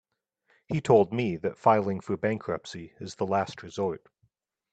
[0.65, 4.03] He told me that filing for bankruptcy is the last resort.